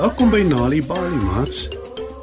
Welkom 0.00 0.30
by 0.32 0.40
Nali 0.48 0.78
Bali 0.80 1.16
Mats. 1.20 1.66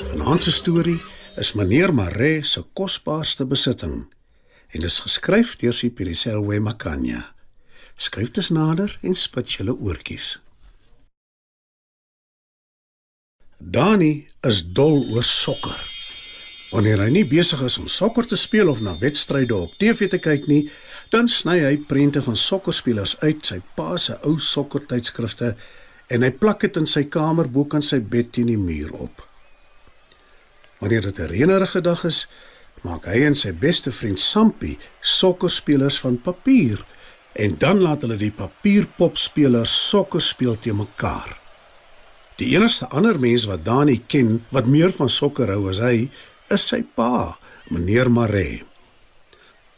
Vanaand 0.09 0.41
se 0.43 0.51
storie 0.51 0.97
is 1.37 1.51
meneer 1.53 1.91
Mare 1.93 2.39
se 2.41 2.63
kosbaarste 2.73 3.45
besitting 3.45 3.99
en 4.73 4.87
is 4.87 4.97
geskryf 5.05 5.51
deur 5.61 5.75
Sipiriselwe 5.77 6.57
Makanya. 6.59 7.21
Skryf 7.95 8.33
dit 8.33 8.49
nader 8.49 8.97
en 9.05 9.13
spit 9.13 9.59
julle 9.59 9.77
oortjies. 9.77 10.31
Dani 13.61 14.25
is 14.41 14.65
dol 14.65 15.03
oor 15.13 15.29
sokker. 15.29 15.77
Wanneer 16.73 17.05
hy 17.05 17.11
nie 17.13 17.25
besig 17.29 17.61
is 17.61 17.77
om 17.77 17.85
sokker 17.85 18.25
te 18.25 18.41
speel 18.41 18.73
of 18.73 18.81
na 18.81 18.97
wedstryde 19.05 19.53
op 19.53 19.77
TV 19.77 20.09
te 20.09 20.17
kyk 20.17 20.49
nie, 20.49 20.63
dan 21.13 21.29
sny 21.29 21.61
hy 21.61 21.75
prente 21.85 22.25
van 22.25 22.45
sokkerspelers 22.49 23.19
uit 23.21 23.45
sy 23.45 23.61
pa 23.77 23.93
se 24.01 24.17
ou 24.25 24.39
sokkertydskrifte 24.41 25.53
en 26.07 26.23
hy 26.23 26.31
plak 26.31 26.63
dit 26.63 26.77
in 26.79 26.87
sy 26.87 27.05
kamer 27.11 27.49
bo 27.51 27.67
kan 27.69 27.83
sy 27.83 27.99
bed 27.99 28.31
teen 28.35 28.51
die 28.51 28.59
muur 28.59 28.93
op. 29.07 29.23
Wanneer 30.79 31.01
dit 31.09 31.19
'n 31.19 31.31
reënerige 31.33 31.81
dag 31.81 32.03
is, 32.05 32.27
maak 32.83 33.05
hy 33.05 33.25
en 33.25 33.35
sy 33.35 33.51
beste 33.51 33.91
vriend 33.91 34.19
Sampie 34.19 34.77
sokkerspelers 35.01 35.99
van 35.99 36.17
papier 36.21 36.85
en 37.33 37.57
dan 37.57 37.81
laat 37.81 38.01
hulle 38.01 38.17
die 38.17 38.31
papierpopspelers 38.31 39.89
sokker 39.89 40.21
speel 40.21 40.55
te 40.59 40.73
mekaar. 40.73 41.37
Die 42.37 42.55
enigste 42.55 42.87
ander 42.87 43.19
mens 43.19 43.45
wat 43.45 43.65
Dani 43.65 44.01
ken 44.07 44.45
wat 44.49 44.65
meer 44.65 44.91
van 44.91 45.09
sokker 45.09 45.47
hou 45.47 45.69
as 45.69 45.79
hy, 45.79 46.09
is 46.49 46.67
sy 46.67 46.83
pa, 46.95 47.37
meneer 47.69 48.09
Mare. 48.09 48.61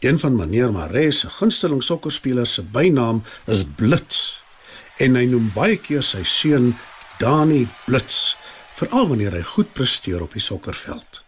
Een 0.00 0.18
van 0.18 0.36
meneer 0.36 0.72
Mare 0.72 1.12
se 1.12 1.28
gunsteling 1.28 1.82
sokkerspelers 1.82 2.52
se 2.52 2.62
bynaam 2.62 3.22
is 3.46 3.64
Blits 3.64 4.39
en 5.00 5.16
hy 5.16 5.24
noem 5.30 5.48
baie 5.54 5.78
keer 5.80 6.04
sy 6.04 6.22
seun 6.28 6.74
Dani 7.20 7.64
Blits, 7.86 8.36
veral 8.76 9.08
wanneer 9.10 9.34
hy 9.36 9.42
goed 9.54 9.72
presteer 9.76 10.22
op 10.24 10.36
die 10.36 10.44
sokkerveld. 10.44 11.22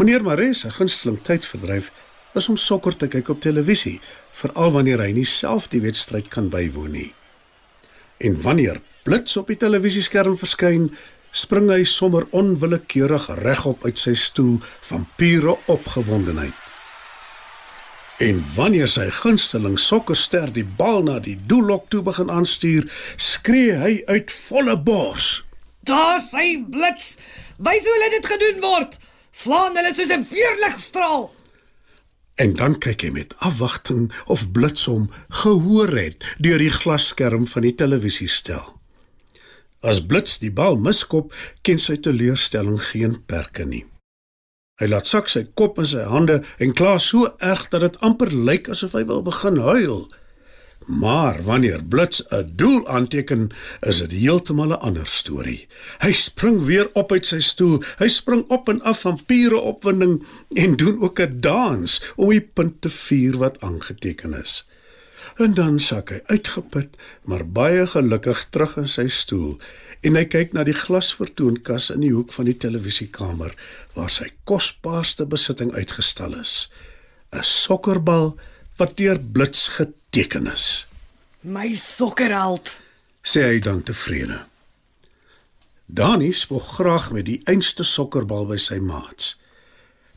Meneer 0.00 0.24
Mares 0.26 0.64
se 0.64 0.70
gunsteling 0.74 1.18
tydverdryf 1.26 1.90
is 2.38 2.46
om 2.50 2.58
sokker 2.58 2.96
te 2.96 3.08
kyk 3.10 3.32
op 3.34 3.42
televisie, 3.42 3.98
veral 4.38 4.74
wanneer 4.76 5.02
hy 5.02 5.10
nie 5.14 5.26
self 5.26 5.68
die 5.70 5.82
wedstryd 5.84 6.30
kan 6.32 6.50
bywoon 6.52 6.94
nie. 6.94 7.10
En 8.22 8.38
wanneer 8.42 8.80
Blits 9.06 9.36
op 9.40 9.50
die 9.50 9.58
televisieskerm 9.58 10.36
verskyn, 10.38 10.90
spring 11.32 11.70
hy 11.72 11.84
sommer 11.88 12.26
onwillekeurig 12.36 13.30
regop 13.42 13.86
uit 13.86 13.98
sy 13.98 14.16
stoel 14.18 14.58
van 14.90 15.06
pure 15.18 15.56
opgewondenheid. 15.72 16.69
En 18.20 18.36
wanneer 18.54 18.88
sy 18.92 19.06
gunsteling 19.22 19.78
sokkerster 19.80 20.50
die 20.52 20.66
bal 20.76 20.98
na 21.06 21.14
die 21.24 21.38
doellok 21.48 21.86
toe 21.88 22.02
begin 22.04 22.28
aanstuur, 22.28 22.84
skree 23.16 23.78
hy 23.80 23.92
uit 24.12 24.32
volle 24.34 24.74
bors: 24.76 25.28
"Daar 25.88 26.20
sy 26.20 26.58
blits! 26.74 27.14
Wys 27.56 27.86
hoe 27.88 27.94
hulle 27.94 28.10
dit 28.12 28.26
gedoen 28.32 28.58
word! 28.60 28.98
Slaan 29.32 29.78
hulle 29.80 29.94
soos 29.96 30.12
'n 30.12 30.26
vuurligstraal!" 30.28 31.30
En 32.44 32.52
dan 32.60 32.76
kyk 32.78 33.06
hy 33.06 33.10
met 33.10 33.32
afwagting 33.38 34.12
of 34.26 34.52
blits 34.52 34.84
hom 34.84 35.08
gehoor 35.42 35.96
het 35.96 36.20
deur 36.38 36.58
die 36.58 36.76
glasskerm 36.76 37.46
van 37.46 37.62
die 37.62 37.74
televisiestel. 37.74 38.76
As 39.80 40.04
blits 40.04 40.38
die 40.38 40.52
bal 40.52 40.76
miskop, 40.76 41.32
ken 41.62 41.78
sy 41.78 41.96
teleurstelling 41.96 42.82
geen 42.92 43.24
perke 43.24 43.64
nie. 43.64 43.86
Hy 44.80 44.88
laat 44.88 45.06
sak 45.06 45.28
sy 45.28 45.44
kop 45.54 45.78
in 45.78 45.86
sy 45.86 46.06
hande 46.08 46.40
en 46.58 46.72
kla 46.72 46.96
so 46.98 47.28
erg 47.44 47.68
dat 47.68 47.84
dit 47.84 48.00
amper 48.06 48.32
lyk 48.32 48.70
asof 48.72 48.96
hy 48.96 49.04
wil 49.04 49.20
begin 49.26 49.60
huil. 49.60 50.08
Maar 50.88 51.42
wanneer 51.44 51.84
Blits 51.84 52.22
'n 52.32 52.52
doel 52.56 52.88
aanteken, 52.88 53.50
is 53.80 53.98
dit 53.98 54.12
heeltemal 54.12 54.72
'n 54.72 54.80
ander 54.80 55.06
storie. 55.06 55.66
Hy 55.98 56.12
spring 56.12 56.64
weer 56.64 56.88
op 56.92 57.12
uit 57.12 57.26
sy 57.26 57.40
stoel. 57.40 57.82
Hy 57.98 58.08
spring 58.08 58.44
op 58.48 58.68
en 58.68 58.82
af 58.82 59.00
van 59.00 59.18
pure 59.26 59.60
opwinding 59.60 60.24
en 60.54 60.76
doen 60.76 61.02
ook 61.02 61.20
'n 61.20 61.40
dans 61.40 62.02
om 62.16 62.28
die 62.28 62.40
punt 62.40 62.80
te 62.80 62.88
vier 62.88 63.36
wat 63.36 63.60
aangeteken 63.60 64.34
is. 64.34 64.64
En 65.36 65.54
dan 65.54 65.80
sak 65.80 66.10
hy 66.10 66.20
uitgeput, 66.26 66.96
maar 67.24 67.46
baie 67.46 67.86
gelukkig 67.86 68.46
terug 68.50 68.76
in 68.80 68.88
sy 68.88 69.08
stoel. 69.08 69.58
En 70.02 70.16
hy 70.16 70.24
kyk 70.24 70.54
na 70.56 70.64
die 70.64 70.76
glasvertoonkas 70.76 71.90
in 71.94 72.04
die 72.04 72.12
hoek 72.14 72.32
van 72.32 72.48
die 72.48 72.56
televisiekamer 72.56 73.54
waar 73.94 74.10
sy 74.10 74.30
kosbaarste 74.48 75.26
besitting 75.28 75.74
uitgestal 75.76 76.34
is. 76.40 76.70
'n 77.32 77.44
sokkerbal 77.44 78.36
wat 78.76 78.96
deur 78.96 79.20
blits 79.20 79.68
geteken 79.68 80.46
is. 80.46 80.86
My 81.40 81.74
sokkerheld 81.74 82.78
sê 83.22 83.44
hy 83.44 83.58
dan 83.58 83.82
tevrede. 83.82 84.40
Dani 85.86 86.32
spog 86.32 86.74
graag 86.78 87.10
met 87.12 87.26
die 87.26 87.40
einste 87.44 87.84
sokkerbal 87.84 88.46
by 88.46 88.56
sy 88.56 88.78
maats 88.78 89.39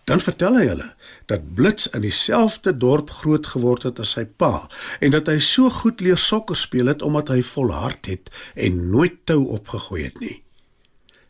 Dan 0.03 0.19
vertel 0.19 0.57
hy 0.59 0.65
hulle 0.67 0.89
dat 1.31 1.45
Blits 1.55 1.87
in 1.95 2.03
dieselfde 2.03 2.77
dorp 2.77 3.11
groot 3.21 3.47
geword 3.47 3.85
het 3.87 4.01
as 4.03 4.15
sy 4.17 4.25
pa 4.25 4.67
en 4.99 5.13
dat 5.15 5.29
hy 5.31 5.37
so 5.39 5.71
goed 5.71 6.03
leer 6.03 6.19
sokker 6.19 6.59
speel 6.59 6.91
het 6.91 7.05
omdat 7.05 7.31
hy 7.31 7.39
volhard 7.53 8.09
het 8.11 8.31
en 8.59 8.81
nooit 8.91 9.21
tou 9.29 9.45
opgegooi 9.55 10.03
het 10.03 10.19
nie. 10.19 10.41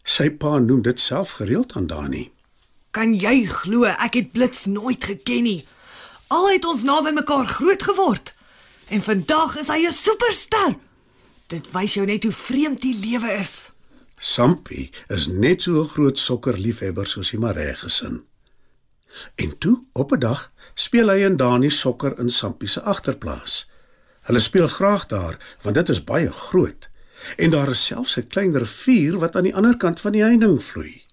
Sy 0.04 0.32
pa 0.42 0.58
noem 0.60 0.82
dit 0.84 1.00
self 1.00 1.38
gereeld 1.40 1.78
aan 1.78 1.88
Dani. 1.88 2.26
Kan 2.94 3.14
jy 3.14 3.46
glo 3.50 3.86
ek 3.94 4.18
het 4.18 4.34
Blits 4.34 4.66
nooit 4.66 5.06
geken 5.06 5.46
nie. 5.46 5.62
Al 6.34 6.50
het 6.56 6.66
ons 6.66 6.84
naby 6.88 7.14
mekaar 7.14 7.46
groot 7.46 7.86
geword 7.86 8.34
en 8.90 9.06
vandag 9.06 9.56
is 9.62 9.70
hy 9.70 9.86
'n 9.86 9.94
superster. 9.94 10.76
Dit 11.48 11.72
wys 11.72 11.94
jou 11.94 12.06
net 12.06 12.24
hoe 12.24 12.34
vreemd 12.34 12.82
die 12.82 12.98
lewe 12.98 13.32
is. 13.38 13.72
Sampie 14.18 14.90
is 15.10 15.28
net 15.28 15.62
so 15.62 15.82
'n 15.82 15.90
groot 15.90 16.18
sokkerliefhebber 16.18 17.08
soos 17.08 17.30
die 17.30 17.40
Maree 17.40 17.74
gesin. 17.76 18.24
En 19.36 19.58
toe, 19.58 19.84
op 19.94 20.12
'n 20.12 20.20
dag, 20.20 20.52
speel 20.74 21.10
hy 21.10 21.24
en 21.24 21.38
Dani 21.38 21.70
sokker 21.70 22.20
in 22.20 22.30
Sampie 22.30 22.70
se 22.70 22.82
agterplaas. 22.82 23.70
Hulle 24.22 24.40
speel 24.40 24.68
graag 24.68 25.06
daar 25.06 25.38
want 25.62 25.76
dit 25.76 25.90
is 25.90 26.04
baie 26.04 26.32
groot 26.32 26.90
en 27.38 27.50
daar 27.50 27.70
is 27.70 27.86
selfs 27.86 28.18
'n 28.18 28.28
klein 28.28 28.58
rivier 28.58 29.18
wat 29.20 29.36
aan 29.36 29.44
die 29.44 29.56
ander 29.56 29.78
kant 29.78 30.00
van 30.00 30.12
die 30.12 30.24
heining 30.24 30.64
vloei. 30.64 31.04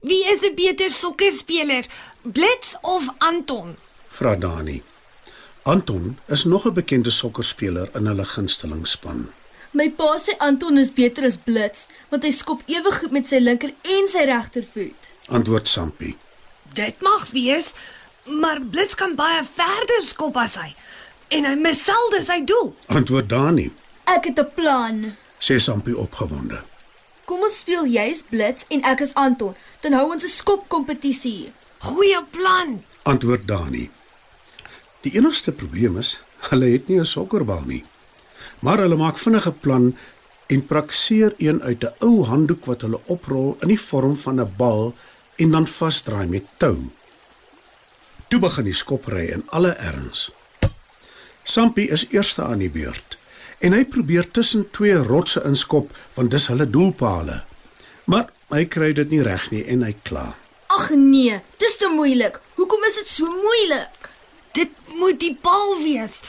Wie 0.00 0.24
is 0.26 0.42
'n 0.42 0.54
beter 0.54 0.90
sokkerspeler, 0.90 1.86
Blitz 2.22 2.74
of 2.80 3.08
Anton? 3.18 3.76
Vra 4.08 4.36
Dani. 4.36 4.82
Anton 5.62 6.18
is 6.26 6.44
nog 6.44 6.66
'n 6.66 6.72
bekende 6.72 7.10
sokkerspeler 7.10 7.88
in 7.94 8.06
hulle 8.06 8.24
gunstelingsspan. 8.24 9.32
My 9.70 9.90
pa 9.90 10.18
sê 10.18 10.36
Anton 10.38 10.78
is 10.78 10.92
beter 10.92 11.24
as 11.24 11.36
Blitz, 11.36 11.86
want 12.08 12.22
hy 12.22 12.30
skop 12.30 12.62
ewig 12.66 12.98
goed 12.98 13.10
met 13.10 13.26
sy 13.26 13.38
linker 13.38 13.72
en 13.82 14.08
sy 14.08 14.24
regtervoet. 14.28 15.08
Antwoord 15.26 15.68
Sampie. 15.68 16.16
Dit 16.72 17.00
mag 17.00 17.30
wees, 17.30 17.72
maar 18.24 18.60
Blits 18.60 18.94
kan 18.94 19.14
baie 19.14 19.42
verder 19.44 20.04
skop 20.08 20.36
as 20.40 20.56
hy 20.56 20.70
en 21.32 21.46
hy 21.48 21.54
mis 21.60 21.80
selde 21.84 22.20
sy 22.24 22.42
doel. 22.48 22.72
Antwoord 22.92 23.28
Dani. 23.28 23.70
Ek 24.08 24.28
het 24.28 24.38
'n 24.40 24.50
plan. 24.54 25.16
Sê 25.40 25.56
Sampie 25.58 25.96
opgewonde. 25.96 26.62
Kom 27.24 27.40
ons 27.40 27.58
speel 27.58 27.84
jy 27.86 28.10
is 28.10 28.22
Blitz 28.22 28.64
en 28.68 28.82
ek 28.84 29.00
is 29.00 29.14
Anton, 29.14 29.54
dan 29.80 29.92
hou 29.92 30.12
ons 30.12 30.24
'n 30.24 30.28
skopkompetisie. 30.28 31.52
Goeie 31.78 32.24
plan. 32.30 32.84
Antwoord 33.02 33.48
Dani. 33.48 33.90
Die 35.00 35.14
enigste 35.16 35.52
probleem 35.52 35.98
is, 35.98 36.20
hulle 36.50 36.66
het 36.72 36.88
nie 36.88 37.00
'n 37.00 37.04
sokkerbal 37.04 37.62
nie. 37.66 37.84
Maar 38.58 38.78
hulle 38.78 38.96
maak 38.96 39.18
vinnige 39.18 39.52
plan 39.52 39.96
en 40.46 40.66
prakseer 40.66 41.34
een 41.38 41.62
uit 41.62 41.84
'n 41.84 41.94
ou 41.98 42.24
handdoek 42.24 42.64
wat 42.64 42.80
hulle 42.80 43.00
oprol 43.06 43.56
in 43.60 43.68
die 43.68 43.80
vorm 43.80 44.16
van 44.16 44.40
'n 44.40 44.54
bal 44.56 44.94
en 45.36 45.50
dan 45.50 45.66
vasdraai 45.66 46.26
met 46.26 46.44
tou. 46.56 46.76
Toe 48.28 48.40
begin 48.40 48.68
die 48.68 48.76
skopry 48.76 49.26
in 49.32 49.44
alle 49.50 49.72
erns. 49.76 50.30
Sampie 51.44 51.88
is 51.90 52.06
eerste 52.10 52.44
aan 52.44 52.62
die 52.62 52.70
beurt 52.70 53.18
en 53.62 53.74
hy 53.76 53.84
probeer 53.86 54.26
tussen 54.34 54.66
twee 54.74 54.96
rotse 55.06 55.42
inskop 55.46 55.90
want 56.16 56.30
dis 56.34 56.48
hulle 56.50 56.66
doelpale. 56.70 57.42
Maar 58.10 58.30
hy 58.52 58.64
kry 58.70 58.90
dit 58.96 59.10
nie 59.14 59.22
reg 59.26 59.48
nie 59.54 59.62
en 59.70 59.84
hy 59.86 59.94
kla. 60.06 60.32
Ag 60.72 60.90
nee, 60.98 61.38
dis 61.62 61.76
te 61.78 61.90
moeilik. 61.92 62.38
Hoekom 62.58 62.86
is 62.88 62.98
dit 63.00 63.10
so 63.10 63.28
moeilik? 63.30 64.08
Dit 64.56 64.72
moet 64.98 65.18
die 65.20 65.34
bal 65.42 65.76
wees. 65.82 66.20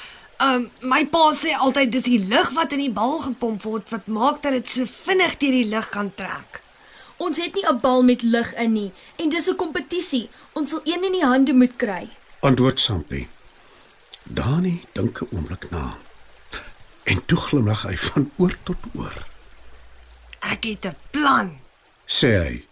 Um 0.43 0.67
my 0.81 1.03
pa 1.09 1.29
sê 1.35 1.53
altyd 1.55 1.93
dis 1.93 2.07
die 2.07 2.19
lug 2.29 2.51
wat 2.57 2.73
in 2.75 2.83
die 2.85 2.93
bal 2.93 3.19
gepomp 3.23 3.63
word 3.65 3.93
wat 3.93 4.09
maak 4.11 4.41
dat 4.43 4.57
dit 4.57 4.75
so 4.77 4.89
vinnig 5.05 5.37
deur 5.41 5.57
die 5.61 5.69
lug 5.73 5.89
kan 5.93 6.11
trek. 6.17 6.62
Ons 7.17 7.37
het 7.37 7.53
nie 7.53 7.65
'n 7.67 7.79
bal 7.79 8.03
met 8.03 8.21
lig 8.21 8.53
in 8.55 8.73
nie 8.73 8.91
en 9.15 9.29
dis 9.29 9.47
'n 9.49 9.55
kompetisie. 9.55 10.29
Ons 10.53 10.69
sal 10.69 10.81
een 10.83 11.03
in 11.03 11.11
die 11.11 11.25
hande 11.25 11.53
moet 11.53 11.75
kry. 11.75 12.09
Antwoord 12.39 12.79
Sampie. 12.79 13.27
Dani 14.23 14.85
dink 14.93 15.21
'n 15.21 15.27
oomblik 15.31 15.69
na. 15.69 15.97
En 17.03 17.25
toe 17.25 17.37
glimlag 17.37 17.81
hy 17.81 17.95
van 17.97 18.31
oor 18.37 18.55
tot 18.63 18.77
oor. 18.93 19.27
Ek 20.39 20.63
het 20.63 20.85
'n 20.85 20.95
plan. 21.11 21.59
Sê 22.05 22.31
hy. 22.43 22.65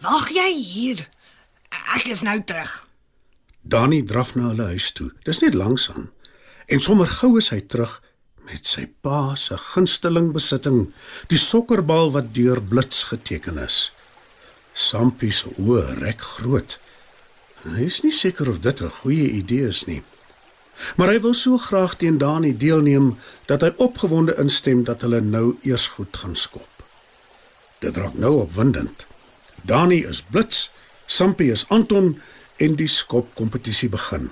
Wag 0.00 0.28
jy 0.28 0.52
hier. 0.54 1.08
Ek 1.96 2.04
is 2.04 2.20
nou 2.20 2.44
terug. 2.44 2.88
Dani 3.60 4.02
draf 4.02 4.34
na 4.34 4.48
hulle 4.48 4.64
huis 4.64 4.92
toe. 4.92 5.12
Dis 5.22 5.40
net 5.40 5.54
langs 5.54 5.90
aan. 5.90 6.10
En 6.66 6.80
sommer 6.80 7.06
gou 7.06 7.36
is 7.36 7.48
hy 7.48 7.60
terug 7.60 8.02
met 8.50 8.66
sy 8.66 8.86
pa 9.04 9.36
se 9.38 9.56
gunsteling 9.70 10.32
besitting, 10.34 10.88
die 11.30 11.38
sokkerbal 11.38 12.10
wat 12.16 12.32
deur 12.34 12.58
blits 12.62 13.04
geteken 13.10 13.60
is. 13.62 13.90
Sampie 14.74 15.32
se 15.34 15.52
oë 15.58 16.00
rek 16.00 16.24
groot. 16.36 16.78
Hy 17.62 17.86
is 17.86 18.00
nie 18.02 18.14
seker 18.14 18.50
of 18.50 18.62
dit 18.66 18.80
'n 18.82 18.96
goeie 19.02 19.28
idee 19.40 19.68
is 19.68 19.84
nie. 19.86 20.02
Maar 20.96 21.08
hy 21.12 21.20
wil 21.20 21.34
so 21.34 21.58
graag 21.58 21.94
teen 21.96 22.18
Dani 22.18 22.56
deelneem 22.56 23.18
dat 23.46 23.60
hy 23.60 23.72
opgewonde 23.76 24.34
instem 24.38 24.84
dat 24.84 25.02
hulle 25.02 25.20
nou 25.20 25.58
eers 25.62 25.86
goed 25.86 26.16
gaan 26.16 26.36
skop. 26.36 26.84
Dit 27.78 27.96
raak 27.96 28.14
nou 28.14 28.40
opwindend. 28.40 29.06
Dani 29.62 30.04
is 30.04 30.22
blits, 30.22 30.70
Sampie 31.06 31.50
is 31.50 31.68
Anton 31.68 32.20
en 32.56 32.74
die 32.74 32.88
skopkompetisie 32.88 33.88
begin. 33.88 34.30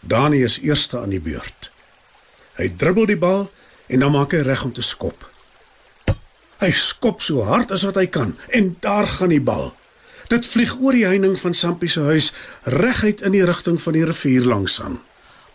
Dani 0.00 0.42
is 0.42 0.58
eerste 0.58 0.98
aan 0.98 1.10
die 1.10 1.20
beurt. 1.20 1.72
Hy 2.58 2.68
dribbel 2.76 3.08
die 3.12 3.18
bal 3.20 3.46
en 3.88 4.04
dan 4.04 4.12
maak 4.14 4.34
hy 4.36 4.42
reg 4.46 4.64
om 4.64 4.72
te 4.72 4.84
skop. 4.84 5.28
Hy 6.62 6.70
skop 6.76 7.22
so 7.24 7.44
hard 7.46 7.72
as 7.74 7.86
wat 7.88 7.98
hy 7.98 8.06
kan 8.06 8.36
en 8.54 8.74
daar 8.84 9.08
gaan 9.18 9.32
die 9.34 9.42
bal. 9.42 9.72
Dit 10.30 10.46
vlieg 10.48 10.76
oor 10.80 10.96
die 10.96 11.06
heining 11.06 11.34
van 11.40 11.54
Sampie 11.54 11.90
se 11.90 12.04
huis 12.06 12.30
reguit 12.64 13.20
in 13.26 13.34
die 13.34 13.44
rigting 13.44 13.80
van 13.82 13.96
die 13.96 14.04
rivier 14.08 14.46
langs 14.48 14.78
aan. 14.80 15.00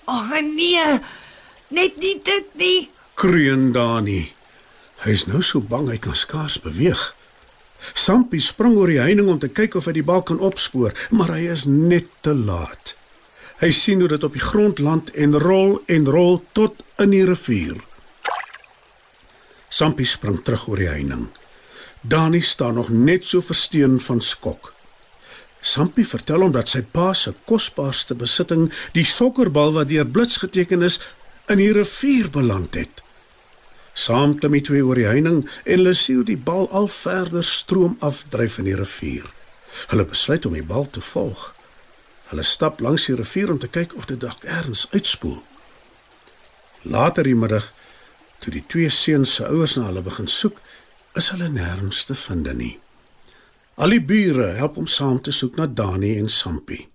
Ag 0.07 0.33
nee. 0.41 0.99
Net 1.73 1.97
nie 1.99 2.15
dit 2.23 2.51
nie. 2.55 2.89
Kreun 3.19 3.71
Dani. 3.75 4.27
Hy 5.03 5.13
is 5.13 5.25
nou 5.27 5.41
so 5.45 5.61
bang 5.61 5.89
hy 5.91 5.97
kan 6.01 6.15
skaars 6.15 6.59
beweeg. 6.63 7.01
Sampie 7.93 8.41
spring 8.41 8.77
oor 8.77 8.89
die 8.89 9.01
heining 9.01 9.29
om 9.29 9.39
te 9.39 9.49
kyk 9.49 9.77
of 9.77 9.87
hy 9.89 9.97
die 9.99 10.05
bal 10.05 10.23
kan 10.25 10.39
opspoor, 10.43 10.95
maar 11.13 11.35
hy 11.35 11.47
is 11.53 11.67
net 11.69 12.09
te 12.25 12.33
laat. 12.33 12.95
Hy 13.57 13.71
sien 13.73 14.03
hoe 14.03 14.09
dit 14.11 14.23
op 14.23 14.35
die 14.37 14.43
grond 14.43 14.79
land 14.79 15.09
en 15.17 15.33
rol 15.41 15.79
en 15.89 16.05
rol 16.05 16.43
tot 16.53 16.83
in 17.01 17.09
die 17.09 17.23
rivier. 17.25 17.79
Sampie 19.73 20.05
spring 20.05 20.43
terug 20.45 20.67
oor 20.69 20.77
die 20.77 20.91
heining. 20.91 21.27
Dani 22.01 22.41
staan 22.45 22.77
nog 22.77 22.91
net 22.93 23.25
so 23.25 23.41
versteen 23.41 23.97
van 23.99 24.21
skok. 24.21 24.73
Sampie 25.61 26.05
vertel 26.05 26.45
hom 26.45 26.53
dat 26.53 26.69
sy 26.69 26.83
pa 26.85 27.09
se 27.17 27.33
kosbaarste 27.49 28.15
besitting, 28.15 28.69
die 28.93 29.05
sokkerbal 29.09 29.73
wat 29.73 29.89
deur 29.89 30.05
blits 30.05 30.37
geteken 30.43 30.85
is, 30.85 30.99
in 31.49 31.57
die 31.57 31.73
rivier 31.73 32.29
beland 32.29 32.77
het. 32.77 33.01
Saam 33.97 34.37
klim 34.37 34.53
die 34.53 34.65
twee 34.69 34.85
oor 34.85 34.99
die 34.99 35.09
heining 35.09 35.41
en 35.65 35.79
hulle 35.79 35.97
sien 35.97 36.21
die 36.29 36.37
bal 36.37 36.69
al 36.69 36.85
verder 36.93 37.43
stroom 37.43 37.97
afdryf 38.05 38.61
in 38.61 38.69
die 38.69 38.77
rivier. 38.77 39.25
Hulle 39.89 40.05
besluit 40.05 40.45
om 40.45 40.53
die 40.53 40.65
bal 40.65 40.85
te 40.93 41.01
volg. 41.01 41.56
Hulle 42.31 42.43
stap 42.43 42.81
langs 42.83 43.05
die 43.07 43.15
rivier 43.15 43.51
om 43.51 43.59
te 43.59 43.69
kyk 43.71 43.95
of 43.95 44.07
dit 44.09 44.19
dalk 44.19 44.43
ergens 44.43 44.87
uitspoel. 44.91 45.39
Later 46.81 47.23
die 47.23 47.35
middag, 47.35 47.71
toe 48.39 48.51
die 48.53 48.63
twee 48.67 48.89
seuns 48.89 49.37
se 49.37 49.47
ouers 49.47 49.77
na 49.77 49.87
hulle 49.87 50.03
begin 50.03 50.27
soek, 50.27 50.59
is 51.17 51.31
hulle 51.33 51.47
nêrens 51.51 52.03
te 52.05 52.15
vind 52.15 52.51
nie. 52.59 52.75
Al 53.77 53.93
die 53.93 54.03
bure 54.03 54.51
help 54.57 54.77
om 54.81 54.87
saam 54.89 55.21
te 55.21 55.31
soek 55.31 55.57
na 55.57 55.67
Dani 55.67 56.15
en 56.17 56.29
Sampie. 56.29 56.87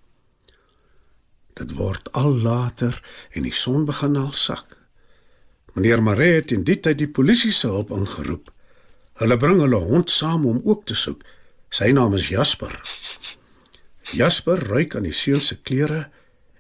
Dit 1.59 1.75
word 1.79 2.09
al 2.19 2.33
later 2.43 2.97
en 3.37 3.45
die 3.47 3.55
son 3.55 3.85
begin 3.89 4.17
al 4.17 4.33
sak. 4.37 4.79
Meneer 5.75 6.03
Maree 6.03 6.41
het 6.41 6.53
in 6.53 6.65
die 6.69 6.79
tyd 6.81 6.99
die 7.01 7.11
polisie 7.11 7.53
se 7.53 7.71
hulp 7.73 7.93
ingeroep. 7.97 8.51
Hulle 9.21 9.39
bring 9.41 9.61
hulle 9.63 9.81
hond 9.81 10.11
saam 10.11 10.47
om 10.49 10.61
ook 10.65 10.85
te 10.89 10.97
soek. 10.99 11.23
Sy 11.73 11.93
naam 11.97 12.17
is 12.19 12.29
Jasper. 12.29 12.75
Jasper 14.13 14.61
ruik 14.69 14.97
aan 14.97 15.07
die 15.09 15.17
seun 15.17 15.41
se 15.41 15.57
klere 15.65 16.07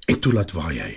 en 0.08 0.20
toelaat 0.20 0.52
waai 0.56 0.78
hy. 0.80 0.92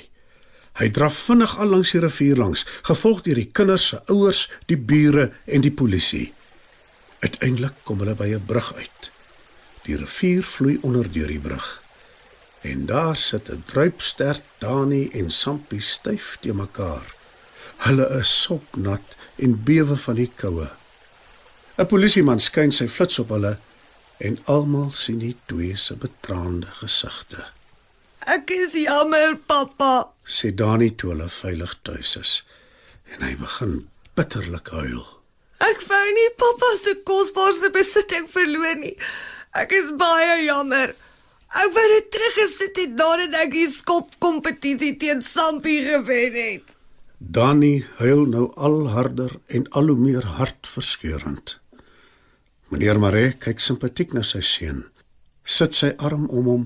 Hy 0.79 0.87
draf 0.91 1.17
vinnig 1.27 1.53
al 1.59 1.71
langs 1.71 1.91
die 1.95 2.01
rivier 2.03 2.39
langs, 2.39 2.65
gevolg 2.87 3.21
deur 3.23 3.39
die 3.39 3.51
kinders 3.51 3.87
se 3.91 3.99
ouers, 4.11 4.45
die 4.67 4.79
bure 4.79 5.29
en 5.47 5.63
die 5.63 5.71
polisie. 5.71 6.33
Uiteindelik 7.23 7.77
kom 7.87 8.03
hulle 8.03 8.15
by 8.15 8.27
'n 8.35 8.45
brug 8.45 8.73
uit. 8.75 9.11
Die 9.85 9.97
rivier 9.97 10.43
vloei 10.43 10.77
onder 10.81 11.11
deur 11.11 11.27
die 11.27 11.39
brug. 11.39 11.67
En 12.61 12.85
daar 12.85 13.15
sit 13.15 13.49
'n 13.49 13.63
druipstert 13.65 14.43
Dani 14.59 15.09
en 15.13 15.31
Sampie 15.31 15.81
styf 15.81 16.37
te 16.41 16.53
mekaar. 16.53 17.15
Hulle 17.77 18.07
is 18.19 18.41
soknat 18.41 19.15
en 19.35 19.63
bewe 19.63 19.95
van 19.95 20.15
die 20.15 20.31
koue. 20.35 20.69
'n 21.77 21.87
Polisieman 21.87 22.39
skyn 22.39 22.71
sy 22.71 22.87
flits 22.87 23.19
op 23.19 23.29
hulle 23.29 23.57
en 24.17 24.37
almal 24.51 24.91
sien 24.93 25.19
die 25.19 25.35
twee 25.49 25.75
se 25.77 25.95
betraande 25.99 26.67
gesigte. 26.79 27.45
Ek 28.25 28.49
is 28.49 28.73
jammer, 28.73 29.35
pappa. 29.47 30.07
Sê 30.25 30.49
Dani 30.55 30.89
toe 30.97 31.11
hulle 31.13 31.29
veilig 31.29 31.75
tuis 31.85 32.15
is 32.21 32.35
en 33.13 33.21
hy 33.21 33.35
begin 33.39 33.75
bitterlik 34.17 34.71
huil. 34.73 35.03
Ek 35.63 35.83
wou 35.87 36.05
nie 36.17 36.29
pappa 36.39 36.71
se 36.81 36.95
kosbaarste 37.07 37.69
besitting 37.75 38.25
verloor 38.31 38.79
nie. 38.81 38.95
Ek 39.55 39.71
is 39.75 39.91
baie 39.99 40.41
jammer. 40.43 40.95
Ek 41.55 41.75
wou 41.75 41.85
dit 41.93 42.09
teruggesit 42.11 42.81
het 42.81 42.95
nadat 42.99 43.37
ek 43.45 43.53
die 43.53 43.67
skopkompetisie 43.71 44.95
teen 44.99 45.21
Sampie 45.23 45.83
gewen 45.85 46.35
het. 46.35 46.73
Dani 47.19 47.85
huil 48.01 48.25
nou 48.27 48.49
al 48.59 48.89
harder 48.91 49.31
en 49.47 49.63
al 49.71 49.93
hoe 49.93 50.01
meer 50.01 50.25
hartverskeurend. 50.39 51.55
Meneer 52.75 52.97
Maree 52.99 53.29
kyk 53.39 53.61
simpatiek 53.63 54.11
na 54.11 54.19
sy 54.19 54.41
seun. 54.43 54.81
Sit 55.47 55.77
sy 55.77 55.93
arm 56.03 56.25
om 56.27 56.47
hom 56.49 56.63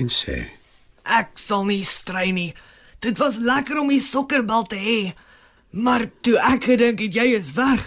en 0.00 0.06
sê: 0.08 0.46
Ek 1.04 1.34
sal 1.36 1.66
nie 1.68 1.82
strei 1.84 2.30
nie. 2.32 2.54
Dit 3.04 3.18
was 3.20 3.36
lekker 3.44 3.82
om 3.82 3.90
die 3.92 4.00
sokkerbal 4.00 4.64
te 4.70 4.78
hê. 4.80 5.12
Maar 5.76 6.06
toe 6.24 6.38
ek 6.48 6.64
gedink 6.70 7.02
het 7.04 7.18
jy 7.18 7.26
is 7.36 7.50
weg, 7.58 7.82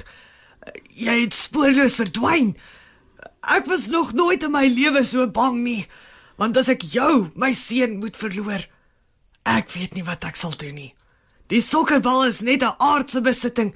jy 0.94 1.16
het 1.24 1.34
spoorloos 1.34 1.98
verdwyn. 1.98 2.52
Ek 3.58 3.66
was 3.72 3.88
nog 3.90 4.12
nooit 4.14 4.46
in 4.46 4.54
my 4.54 4.68
lewe 4.70 5.02
so 5.02 5.26
bang 5.26 5.58
nie, 5.64 5.82
want 6.38 6.60
as 6.62 6.70
ek 6.70 6.86
jou, 6.94 7.32
my 7.34 7.56
seun, 7.58 7.98
moet 8.04 8.20
verloor, 8.22 8.68
ek 9.50 9.74
weet 9.74 9.98
nie 9.98 10.06
wat 10.06 10.30
ek 10.30 10.38
sal 10.38 10.54
doen 10.62 10.78
nie. 10.78 10.92
Die 11.50 11.64
sokkerbal 11.72 12.28
is 12.30 12.46
net 12.46 12.62
'n 12.62 12.78
aardse 12.78 13.26
besitting. 13.26 13.74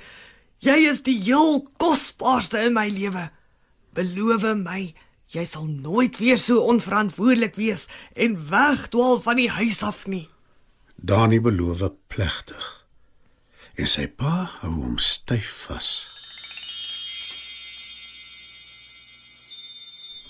Jy 0.61 0.85
is 0.85 1.01
die 1.01 1.17
heel 1.17 1.65
kosbaarste 1.81 2.61
in 2.61 2.77
my 2.77 2.89
lewe. 2.93 3.25
Beloof 3.97 4.43
my, 4.61 4.83
jy 5.33 5.43
sal 5.49 5.65
nooit 5.65 6.19
weer 6.21 6.37
so 6.37 6.61
onverantwoordelik 6.69 7.55
wees 7.57 7.87
en 8.13 8.35
wegdwaal 8.49 9.21
van 9.25 9.39
die 9.41 9.49
huis 9.49 9.79
af 9.81 10.03
nie. 10.05 10.27
Dani 10.95 11.39
beloof 11.41 11.81
plegtig. 12.13 12.65
En 13.77 13.89
sy 13.89 14.05
pa 14.19 14.51
hou 14.61 14.73
hom 14.75 14.99
styf 15.01 15.49
vas. 15.65 15.89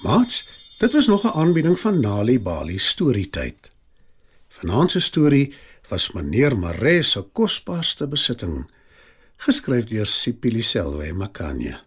Mats, 0.05 0.37
dit 0.79 0.93
was 0.93 1.07
nog 1.07 1.23
'n 1.25 1.35
aanbieding 1.35 1.79
van 1.79 1.99
Nali 1.99 2.39
Bali 2.39 2.77
storietyd. 2.79 3.69
Vanaand 4.49 4.91
se 4.91 4.99
storie 4.99 5.55
was 5.89 6.11
meneer 6.11 6.57
Maree 6.57 7.03
se 7.03 7.21
kosbaarste 7.21 8.07
besitting, 8.07 8.71
geskryf 9.37 9.85
deur 9.85 10.05
Sipili 10.05 10.61
Selwe 10.61 11.13
Makanya. 11.13 11.86